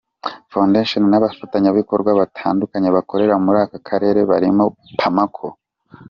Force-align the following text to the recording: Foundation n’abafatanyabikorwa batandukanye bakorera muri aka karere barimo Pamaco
Foundation 0.51 1.03
n’abafatanyabikorwa 1.07 2.11
batandukanye 2.19 2.89
bakorera 2.97 3.35
muri 3.45 3.57
aka 3.65 3.79
karere 3.87 4.19
barimo 4.31 4.63
Pamaco 4.99 5.47